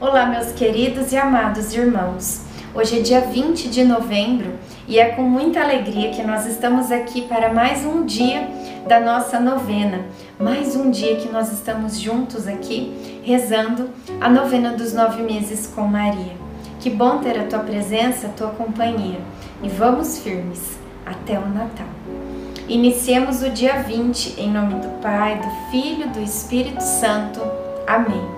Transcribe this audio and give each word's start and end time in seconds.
Olá, 0.00 0.26
meus 0.26 0.52
queridos 0.52 1.10
e 1.10 1.16
amados 1.16 1.74
irmãos. 1.74 2.42
Hoje 2.72 3.00
é 3.00 3.02
dia 3.02 3.20
20 3.20 3.68
de 3.68 3.82
novembro 3.82 4.52
e 4.86 4.96
é 4.96 5.06
com 5.06 5.22
muita 5.22 5.60
alegria 5.60 6.12
que 6.12 6.22
nós 6.22 6.46
estamos 6.46 6.92
aqui 6.92 7.22
para 7.22 7.52
mais 7.52 7.84
um 7.84 8.06
dia 8.06 8.48
da 8.86 9.00
nossa 9.00 9.40
novena, 9.40 10.02
mais 10.38 10.76
um 10.76 10.92
dia 10.92 11.16
que 11.16 11.28
nós 11.28 11.52
estamos 11.52 11.98
juntos 11.98 12.46
aqui 12.46 13.20
rezando 13.24 13.90
a 14.20 14.30
novena 14.30 14.70
dos 14.70 14.92
nove 14.92 15.20
meses 15.20 15.66
com 15.66 15.82
Maria. 15.82 16.36
Que 16.78 16.90
bom 16.90 17.18
ter 17.18 17.36
a 17.36 17.46
tua 17.46 17.58
presença, 17.58 18.28
a 18.28 18.30
tua 18.30 18.50
companhia 18.50 19.18
e 19.64 19.68
vamos 19.68 20.20
firmes 20.20 20.78
até 21.04 21.36
o 21.40 21.48
Natal. 21.48 21.88
Iniciemos 22.68 23.42
o 23.42 23.50
dia 23.50 23.82
20 23.82 24.40
em 24.40 24.48
nome 24.48 24.74
do 24.74 25.00
Pai, 25.00 25.40
do 25.40 25.72
Filho 25.72 26.08
do 26.10 26.20
Espírito 26.20 26.84
Santo. 26.84 27.40
Amém 27.84 28.37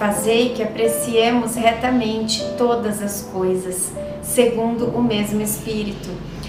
Fazei 0.00 0.54
que 0.54 0.62
apreciemos 0.62 1.56
retamente 1.56 2.42
todas 2.56 3.02
as 3.02 3.20
coisas, 3.20 3.92
segundo 4.22 4.86
o 4.86 5.02
mesmo 5.02 5.42
Espírito, 5.42 6.08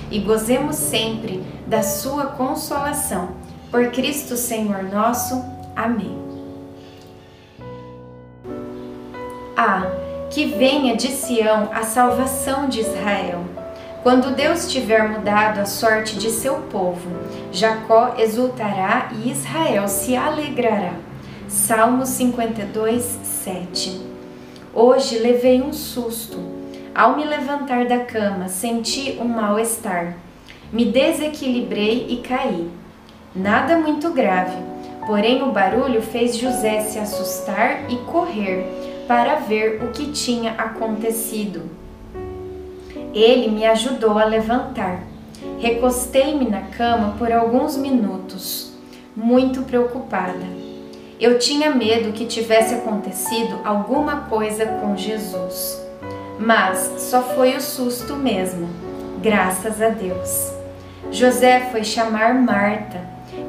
e 0.09 0.19
gozemos 0.19 0.77
sempre 0.77 1.43
da 1.67 1.83
Sua 1.83 2.27
consolação. 2.27 3.31
Por 3.69 3.91
Cristo 3.91 4.37
Senhor 4.37 4.83
nosso. 4.83 5.43
Amém. 5.75 6.17
Ah, 9.57 9.85
que 10.29 10.45
venha 10.45 10.95
de 10.95 11.09
Sião 11.09 11.71
a 11.73 11.83
salvação 11.83 12.69
de 12.69 12.79
Israel. 12.79 13.43
Quando 14.01 14.33
Deus 14.33 14.71
tiver 14.71 15.09
mudado 15.09 15.59
a 15.59 15.65
sorte 15.65 16.17
de 16.17 16.29
seu 16.29 16.55
povo, 16.71 17.09
Jacó 17.51 18.15
exultará 18.17 19.11
e 19.11 19.29
Israel 19.29 19.89
se 19.89 20.15
alegrará. 20.15 20.93
Salmo 21.49 22.05
52, 22.05 23.19
7 23.43 23.99
Hoje 24.73 25.17
levei 25.17 25.61
um 25.61 25.73
susto. 25.73 26.37
Ao 26.93 27.15
me 27.15 27.25
levantar 27.25 27.85
da 27.85 27.99
cama, 27.99 28.47
senti 28.47 29.17
um 29.19 29.25
mal-estar. 29.25 30.15
Me 30.71 30.85
desequilibrei 30.85 32.05
e 32.09 32.17
caí. 32.17 32.69
Nada 33.35 33.77
muito 33.77 34.11
grave, 34.11 34.57
porém 35.07 35.41
o 35.41 35.51
barulho 35.51 36.01
fez 36.01 36.37
José 36.37 36.81
se 36.81 36.99
assustar 36.99 37.91
e 37.91 37.97
correr 38.11 39.03
para 39.07 39.35
ver 39.35 39.83
o 39.83 39.91
que 39.91 40.11
tinha 40.11 40.51
acontecido. 40.51 41.63
Ele 43.13 43.49
me 43.49 43.65
ajudou 43.65 44.19
a 44.19 44.23
levantar. 44.23 45.03
Recostei-me 45.59 46.47
na 46.47 46.61
cama 46.61 47.15
por 47.17 47.31
alguns 47.31 47.75
minutos, 47.75 48.71
muito 49.15 49.63
preocupada. 49.63 50.60
Eu 51.21 51.37
tinha 51.37 51.69
medo 51.69 52.13
que 52.13 52.25
tivesse 52.25 52.73
acontecido 52.73 53.59
alguma 53.63 54.21
coisa 54.21 54.65
com 54.65 54.97
Jesus. 54.97 55.79
Mas 56.39 56.95
só 56.97 57.21
foi 57.21 57.55
o 57.55 57.61
susto 57.61 58.15
mesmo, 58.15 58.67
graças 59.21 59.79
a 59.79 59.89
Deus. 59.89 60.51
José 61.11 61.69
foi 61.71 61.83
chamar 61.83 62.33
Marta, 62.33 62.99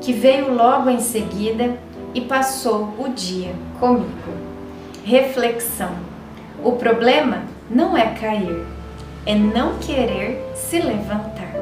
que 0.02 0.12
veio 0.12 0.52
logo 0.52 0.90
em 0.90 1.00
seguida 1.00 1.78
e 2.12 2.20
passou 2.20 2.92
o 2.98 3.08
dia 3.08 3.54
comigo. 3.80 4.34
Reflexão: 5.02 5.96
o 6.62 6.72
problema 6.72 7.44
não 7.70 7.96
é 7.96 8.08
cair, 8.08 8.66
é 9.24 9.34
não 9.34 9.78
querer 9.78 10.44
se 10.54 10.78
levantar. 10.78 11.61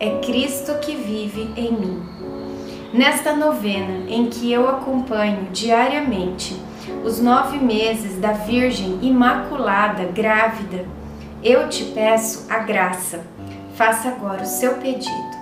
é 0.00 0.18
Cristo 0.20 0.78
que 0.78 0.94
vive 0.94 1.50
em 1.56 1.72
mim. 1.72 2.02
Nesta 2.92 3.34
novena 3.34 4.08
em 4.08 4.26
que 4.30 4.50
eu 4.50 4.68
acompanho 4.68 5.48
diariamente 5.52 6.56
os 7.04 7.20
nove 7.20 7.58
meses 7.58 8.18
da 8.18 8.32
Virgem 8.32 8.98
Imaculada 9.02 10.04
grávida, 10.04 10.86
eu 11.42 11.68
te 11.68 11.84
peço 11.86 12.46
a 12.48 12.60
graça. 12.60 13.26
Faça 13.74 14.08
agora 14.08 14.42
o 14.42 14.46
seu 14.46 14.74
pedido. 14.74 15.38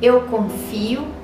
Eu 0.00 0.22
confio 0.22 1.23